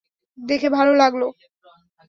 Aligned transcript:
দেখে 0.37 0.69
ভালো 0.69 0.91
লাগল। 0.95 1.21